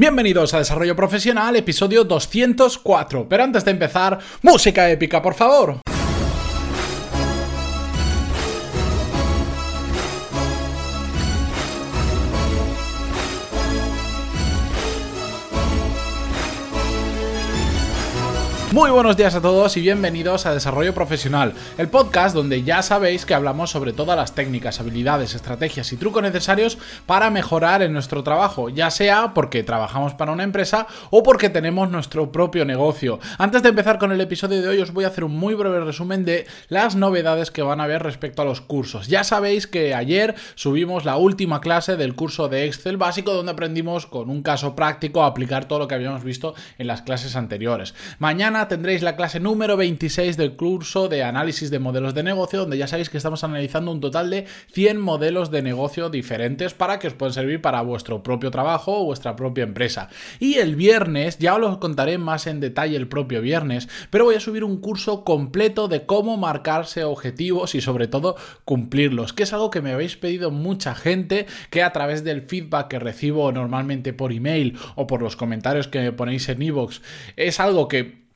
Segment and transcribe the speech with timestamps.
[0.00, 3.28] Bienvenidos a Desarrollo Profesional, episodio 204.
[3.28, 5.80] Pero antes de empezar, música épica, por favor.
[18.80, 23.26] Muy buenos días a todos y bienvenidos a Desarrollo Profesional, el podcast donde ya sabéis
[23.26, 28.22] que hablamos sobre todas las técnicas, habilidades, estrategias y trucos necesarios para mejorar en nuestro
[28.22, 33.20] trabajo, ya sea porque trabajamos para una empresa o porque tenemos nuestro propio negocio.
[33.36, 35.80] Antes de empezar con el episodio de hoy os voy a hacer un muy breve
[35.80, 39.08] resumen de las novedades que van a haber respecto a los cursos.
[39.08, 44.06] Ya sabéis que ayer subimos la última clase del curso de Excel básico donde aprendimos
[44.06, 47.94] con un caso práctico a aplicar todo lo que habíamos visto en las clases anteriores.
[48.18, 52.78] Mañana tendréis la clase número 26 del curso de análisis de modelos de negocio, donde
[52.78, 57.08] ya sabéis que estamos analizando un total de 100 modelos de negocio diferentes para que
[57.08, 60.08] os puedan servir para vuestro propio trabajo o vuestra propia empresa.
[60.38, 64.36] Y el viernes, ya os lo contaré más en detalle el propio viernes, pero voy
[64.36, 69.52] a subir un curso completo de cómo marcarse objetivos y sobre todo cumplirlos, que es
[69.52, 74.12] algo que me habéis pedido mucha gente, que a través del feedback que recibo normalmente
[74.12, 77.00] por email o por los comentarios que me ponéis en iVoox,
[77.34, 78.29] es algo que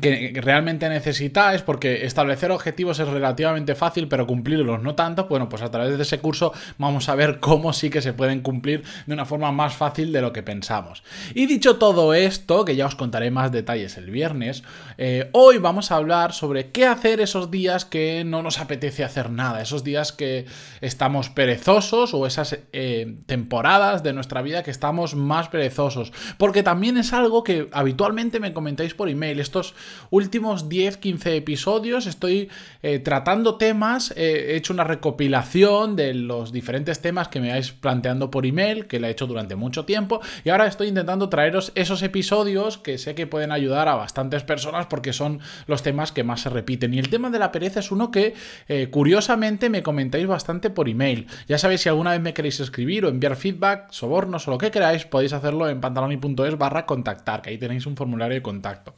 [0.00, 5.62] que realmente necesitáis, porque establecer objetivos es relativamente fácil, pero cumplirlos no tanto, bueno, pues
[5.62, 9.14] a través de ese curso vamos a ver cómo sí que se pueden cumplir de
[9.14, 11.02] una forma más fácil de lo que pensamos.
[11.34, 14.64] Y dicho todo esto, que ya os contaré más detalles el viernes,
[14.98, 19.30] eh, hoy vamos a hablar sobre qué hacer esos días que no nos apetece hacer
[19.30, 20.46] nada, esos días que
[20.80, 26.98] estamos perezosos o esas eh, temporadas de nuestra vida que estamos más perezosos, porque también
[26.98, 29.74] es algo que habitualmente me comentáis por email, estos
[30.10, 32.48] últimos 10-15 episodios estoy
[32.82, 37.72] eh, tratando temas, eh, he hecho una recopilación de los diferentes temas que me vais
[37.72, 41.72] planteando por email, que la he hecho durante mucho tiempo, y ahora estoy intentando traeros
[41.74, 46.24] esos episodios que sé que pueden ayudar a bastantes personas porque son los temas que
[46.24, 46.94] más se repiten.
[46.94, 48.34] Y el tema de la pereza es uno que
[48.68, 51.26] eh, curiosamente me comentáis bastante por email.
[51.48, 54.70] Ya sabéis si alguna vez me queréis escribir o enviar feedback, sobornos o lo que
[54.70, 58.94] queráis, podéis hacerlo en pantaloni.es barra contactar, que ahí tenéis un formulario de contacto.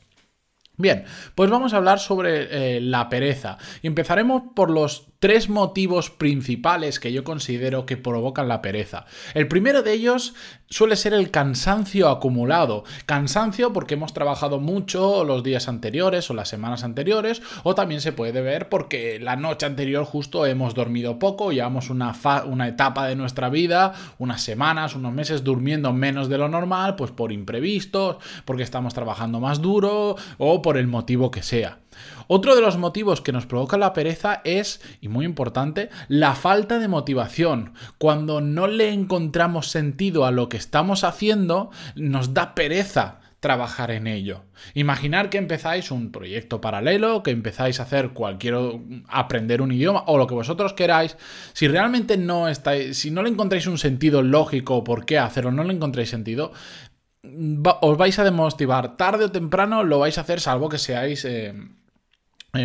[0.78, 3.58] Bien, pues vamos a hablar sobre eh, la pereza.
[3.82, 9.06] Y empezaremos por los tres motivos principales que yo considero que provocan la pereza.
[9.34, 10.34] El primero de ellos
[10.70, 12.84] suele ser el cansancio acumulado.
[13.06, 18.12] Cansancio porque hemos trabajado mucho los días anteriores o las semanas anteriores, o también se
[18.12, 22.12] puede ver porque la noche anterior justo hemos dormido poco, llevamos una,
[22.68, 27.32] etapa de nuestra vida, unas semanas, unos meses durmiendo menos de lo normal, pues por
[27.32, 31.78] imprevistos, porque estamos trabajando más duro o por el motivo que sea.
[32.26, 36.78] Otro de los motivos que nos provoca la pereza es, y muy importante, la falta
[36.78, 37.74] de motivación.
[37.98, 44.06] Cuando no le encontramos sentido a lo que estamos haciendo, nos da pereza trabajar en
[44.06, 44.42] ello.
[44.74, 48.56] Imaginar que empezáis un proyecto paralelo, que empezáis a hacer cualquier
[49.08, 51.16] aprender un idioma o lo que vosotros queráis,
[51.52, 55.62] si realmente no estáis, si no le encontráis un sentido lógico por qué hacerlo, no
[55.62, 56.52] le encontráis sentido,
[57.80, 61.54] os vais a demotivar tarde o temprano, lo vais a hacer salvo que seáis eh,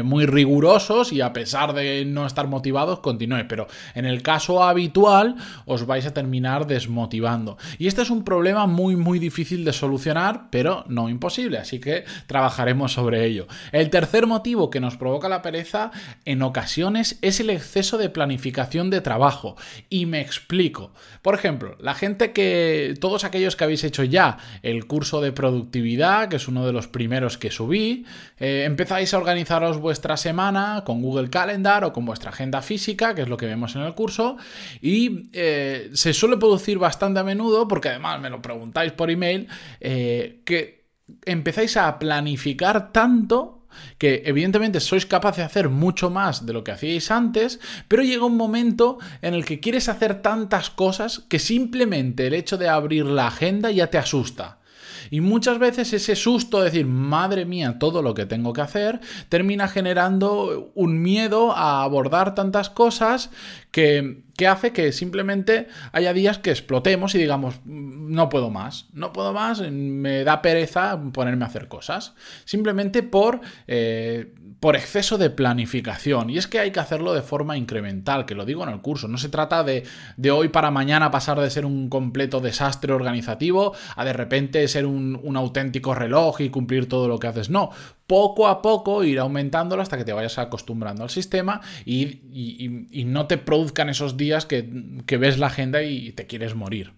[0.03, 5.35] muy rigurosos y a pesar de no estar motivados continúe, pero en el caso habitual
[5.65, 7.57] os vais a terminar desmotivando.
[7.77, 12.05] Y este es un problema muy muy difícil de solucionar, pero no imposible, así que
[12.27, 13.47] trabajaremos sobre ello.
[13.73, 15.91] El tercer motivo que nos provoca la pereza
[16.23, 19.57] en ocasiones es el exceso de planificación de trabajo.
[19.89, 20.93] Y me explico.
[21.21, 26.29] Por ejemplo, la gente que, todos aquellos que habéis hecho ya el curso de productividad,
[26.29, 28.05] que es uno de los primeros que subí,
[28.39, 33.21] eh, empezáis a organizaros vuestra semana con Google Calendar o con vuestra agenda física, que
[33.21, 34.37] es lo que vemos en el curso,
[34.81, 39.47] y eh, se suele producir bastante a menudo, porque además me lo preguntáis por email,
[39.79, 40.87] eh, que
[41.25, 43.59] empezáis a planificar tanto
[43.97, 48.25] que evidentemente sois capaces de hacer mucho más de lo que hacíais antes, pero llega
[48.25, 53.05] un momento en el que quieres hacer tantas cosas que simplemente el hecho de abrir
[53.05, 54.59] la agenda ya te asusta.
[55.09, 58.99] Y muchas veces ese susto de decir, madre mía, todo lo que tengo que hacer,
[59.29, 63.29] termina generando un miedo a abordar tantas cosas
[63.71, 69.33] que, hace que simplemente haya días que explotemos y digamos, no puedo más, no puedo
[69.33, 72.13] más, me da pereza ponerme a hacer cosas.
[72.45, 73.41] Simplemente por...
[73.67, 74.33] Eh,
[74.63, 76.29] por exceso de planificación.
[76.29, 79.09] Y es que hay que hacerlo de forma incremental, que lo digo en el curso.
[79.09, 79.83] No se trata de,
[80.15, 84.85] de hoy para mañana pasar de ser un completo desastre organizativo a de repente ser
[84.85, 87.49] un, auténtico reloj y cumplir todo lo que haces.
[87.49, 87.71] No,
[88.07, 93.37] poco a poco ir aumentándolo hasta que te vayas acostumbrando al sistema y, no te
[93.37, 94.69] produzcan esos días que,
[95.05, 96.93] que ves la agenda y te quieres morir.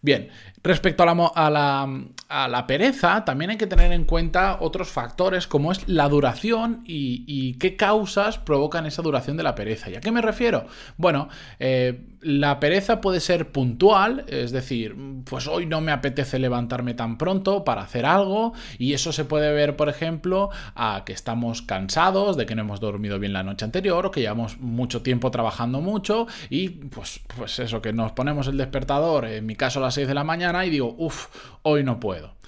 [0.00, 0.28] Bien,
[0.62, 6.08] respecto a la, pereza, también hay que tener en cuenta otros factores como es la
[6.08, 9.90] duración y, qué causas provocan esa duración de la pereza.
[9.90, 10.66] ¿Y a qué me refiero?
[10.96, 11.28] Bueno,
[11.58, 17.18] eh, la pereza puede ser puntual, es decir, pues hoy no me apetece levantarme tan
[17.18, 22.36] pronto para hacer algo y eso se puede ver, por ejemplo, a que estamos cansados,
[22.36, 25.80] de que no hemos dormido bien la noche anterior o que llevamos mucho tiempo trabajando
[25.80, 29.94] mucho y pues, pues eso, que nos ponemos el despertador, en mi caso a las
[29.94, 31.26] 6 de la mañana y digo, uff,
[31.62, 32.38] hoy no puedo.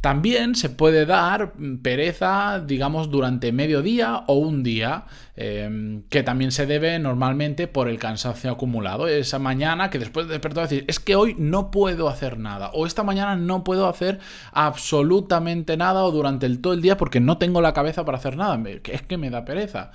[0.00, 6.52] También se puede dar pereza, digamos, durante medio día o un día, em, que también
[6.52, 9.08] se debe normalmente por el cansancio acumulado.
[9.08, 12.86] Esa mañana que después de despertar decir, es que hoy no puedo hacer nada, o
[12.86, 14.20] esta mañana no puedo hacer
[14.52, 18.36] absolutamente nada, o durante el todo el día porque no tengo la cabeza para hacer
[18.36, 19.90] nada, es que me da pereza.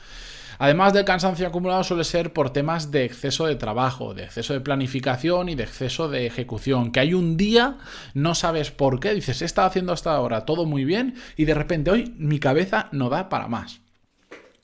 [0.61, 4.61] Además del cansancio acumulado suele ser por temas de exceso de trabajo, de exceso de
[4.61, 6.91] planificación y de exceso de ejecución.
[6.91, 7.79] Que hay un día,
[8.13, 11.55] no sabes por qué, dices, he estado haciendo hasta ahora todo muy bien y de
[11.55, 13.81] repente hoy mi cabeza no da para más.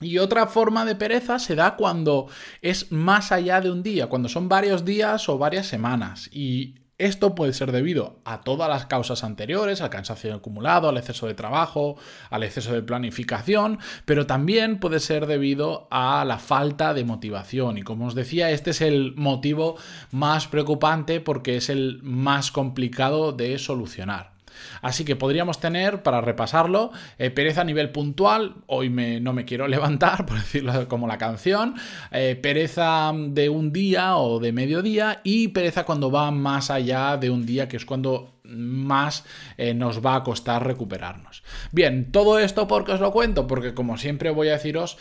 [0.00, 2.28] Y otra forma de pereza se da cuando
[2.62, 6.30] es más allá de un día, cuando son varios días o varias semanas.
[6.32, 11.28] Y esto puede ser debido a todas las causas anteriores, al cansancio acumulado, al exceso
[11.28, 11.96] de trabajo,
[12.28, 17.78] al exceso de planificación, pero también puede ser debido a la falta de motivación.
[17.78, 19.76] Y como os decía, este es el motivo
[20.10, 24.37] más preocupante porque es el más complicado de solucionar.
[24.82, 29.68] Así que podríamos tener, para repasarlo, eh, pereza a nivel puntual, hoy no me quiero
[29.68, 31.74] levantar, por decirlo como la canción,
[32.10, 37.30] eh, pereza de un día o de mediodía y pereza cuando va más allá de
[37.30, 39.24] un día, que es cuando más
[39.56, 41.42] eh, nos va a costar recuperarnos.
[41.70, 44.96] Bien, todo esto porque os lo cuento, porque como siempre voy a deciros,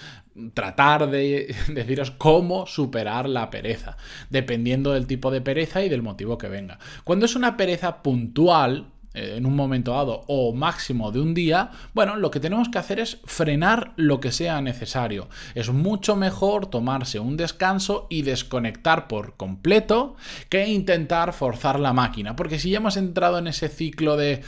[0.53, 3.97] tratar de deciros cómo superar la pereza,
[4.29, 6.79] dependiendo del tipo de pereza y del motivo que venga.
[7.03, 12.15] Cuando es una pereza puntual, en un momento dado o máximo de un día, bueno,
[12.15, 15.27] lo que tenemos que hacer es frenar lo que sea necesario.
[15.55, 20.15] Es mucho mejor tomarse un descanso y desconectar por completo
[20.49, 24.43] que intentar forzar la máquina, porque si ya hemos entrado en ese ciclo de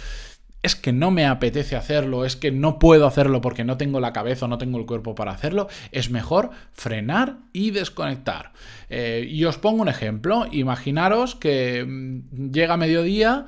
[0.61, 4.11] es que no me apetece hacerlo, es que no puedo hacerlo porque no tengo la
[4.11, 8.51] cabeza o no tengo el cuerpo para hacerlo, es mejor frenar y desconectar.
[8.89, 13.45] Eh, y os pongo un ejemplo, imaginaros que mm, llega mediodía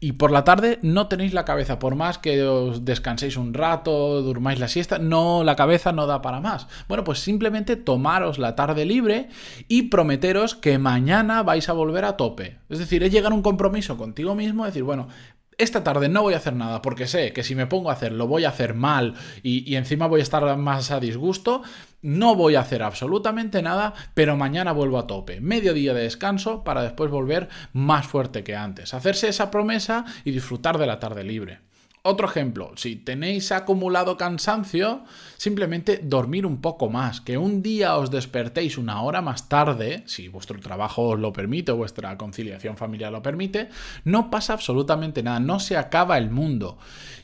[0.00, 4.20] y por la tarde no tenéis la cabeza, por más que os descanséis un rato,
[4.22, 6.68] durmáis la siesta, no, la cabeza no da para más.
[6.88, 9.28] Bueno, pues simplemente tomaros la tarde libre
[9.66, 12.58] y prometeros que mañana vais a volver a tope.
[12.68, 15.08] Es decir, es llegar a un compromiso contigo mismo, decir, bueno,
[15.58, 18.12] esta tarde no voy a hacer nada porque sé que si me pongo a hacer
[18.12, 21.62] lo voy a hacer mal y, encima voy a estar más a disgusto,
[22.02, 25.40] no voy a hacer absolutamente nada, pero mañana vuelvo a tope.
[25.40, 28.94] Medio día de descanso para después volver más fuerte que antes.
[28.94, 31.60] Hacerse esa promesa y disfrutar de la tarde libre.
[32.06, 35.04] Otro ejemplo, si tenéis acumulado cansancio,
[35.38, 40.28] simplemente dormir un poco más, que un día os despertéis una hora más tarde, si
[40.28, 43.70] vuestro trabajo os lo permite vuestra conciliación familiar lo permite,
[44.04, 46.76] no pasa absolutamente nada, no se acaba el mundo.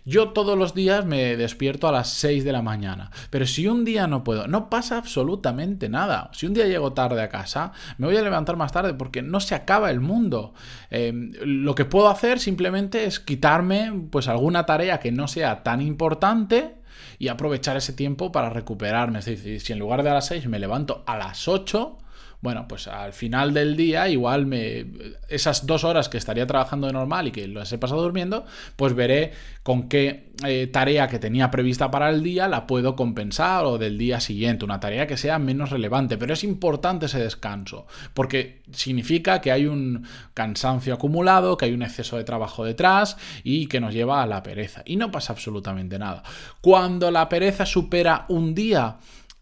[0.07, 3.85] Yo todos los días me despierto a las 6 de la mañana, pero si un
[3.85, 6.31] día no puedo, no pasa absolutamente nada.
[6.33, 9.41] Si un día llego tarde a casa, me voy a levantar más tarde porque no
[9.41, 10.55] se acaba el mundo.
[10.89, 15.81] Em, lo que puedo hacer simplemente es quitarme pues alguna tarea que no sea tan
[15.81, 16.77] importante
[17.19, 19.19] y aprovechar ese tiempo para recuperarme.
[19.19, 21.99] Es decir, si en lugar de a las 6 me levanto a las 8,
[22.43, 24.87] bueno, pues al final del día, igual me.
[25.29, 28.95] Esas dos horas que estaría trabajando de normal y que las he pasado durmiendo, pues
[28.95, 29.33] veré
[29.63, 33.99] con qué eh, tarea que tenía prevista para el día la puedo compensar o del
[33.99, 34.65] día siguiente.
[34.65, 36.17] Una tarea que sea menos relevante.
[36.17, 37.87] Pero es importante ese descanso.
[38.15, 43.67] Porque significa que hay un cansancio acumulado, que hay un exceso de trabajo detrás y
[43.67, 44.83] que nos lleva a la pereza.
[44.87, 46.23] Y no pasa absolutamente nada.
[46.63, 48.97] Cuando la pereza supera un día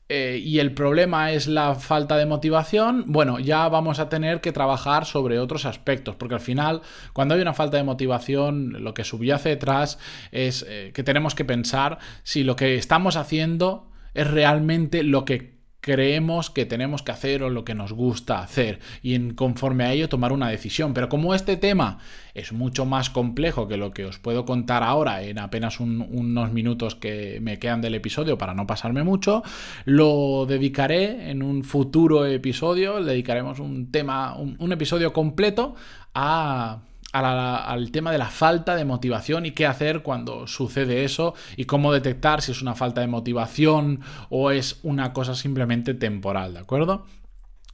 [0.08, 4.52] eh, y el problema es la falta de motivación, bueno, ya vamos a tener que
[4.52, 6.80] trabajar sobre otros aspectos, porque al final,
[7.12, 9.98] cuando hay una falta de motivación, lo que subyace detrás
[10.32, 15.57] es eh, que tenemos que pensar si lo que estamos haciendo es realmente lo que
[15.88, 19.92] creemos que tenemos que hacer o lo que nos gusta hacer y en, conforme a
[19.94, 20.92] ello tomar una decisión.
[20.92, 21.96] Pero como este tema
[22.34, 26.94] es mucho más complejo que lo que os puedo contar ahora en apenas unos minutos
[26.94, 29.42] que me quedan del episodio para no pasarme mucho,
[29.86, 35.74] lo dedicaré en un futuro episodio, le dedicaremos un tema, un episodio completo
[36.14, 41.64] a al tema de la falta de motivación y qué hacer cuando sucede eso y
[41.64, 46.60] cómo detectar si es una falta de motivación o es una cosa simplemente temporal, ¿de
[46.60, 47.06] acuerdo?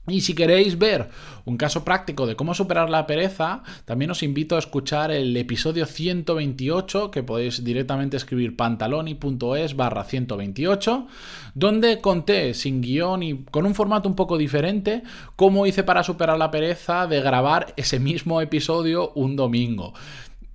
[0.07, 1.09] Y si queréis ver
[1.45, 5.87] un caso práctico de cómo superar la pereza, también os invito a escuchar el episodio
[5.87, 11.07] 128, que podéis directamente escribir pantaloni.es barra 128,
[11.55, 15.01] donde conté sin guion y con un formato un poco diferente
[15.35, 19.93] cómo hice para superar la pereza de grabar ese mismo episodio un domingo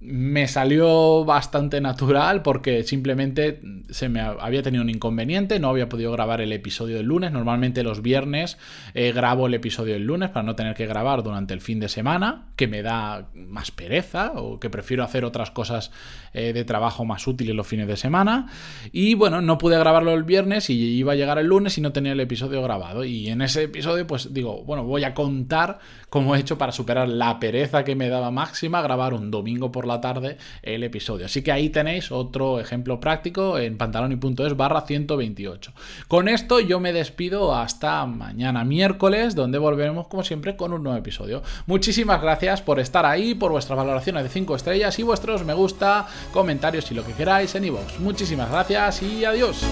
[0.01, 6.11] me salió bastante natural porque simplemente se me había tenido un inconveniente, no había podido
[6.11, 7.33] grabar el episodio del lunes.
[7.33, 8.57] Normalmente los viernes
[8.95, 11.91] eh, grabo el episodio del lunes para no tener que grabar durante el fin de
[11.91, 15.91] semana, que me da más pereza o que prefiero hacer otras cosas
[16.33, 18.47] eh, de trabajo más útiles los fines de semana.
[18.93, 21.93] Y bueno, no pude grabarlo el viernes y iba a llegar el lunes y no
[21.93, 23.05] tenía el episodio grabado.
[23.05, 25.79] Y en ese episodio pues digo, bueno, voy a contar
[26.09, 29.90] cómo he hecho para superar la pereza que me daba máxima grabar un domingo por
[29.91, 31.27] la tarde el episodio.
[31.27, 35.73] Así que ahí tenéis otro ejemplo práctico en pantaloni.es barra 128.
[36.09, 40.99] Con esto yo me despido hasta mañana miércoles, donde volveremos como siempre con un nuevo
[40.99, 41.43] episodio.
[41.67, 46.07] Muchísimas gracias por estar ahí, por vuestras valoraciones de 5 estrellas y vuestros me gusta,
[46.33, 48.01] comentarios y lo que queráis en iVoox.
[48.01, 49.65] Muchísimas gracias y adiós.